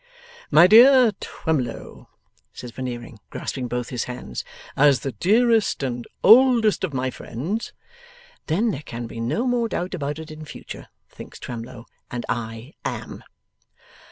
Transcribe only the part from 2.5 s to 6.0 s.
says Veneering, grasping both his hands, 'as the dearest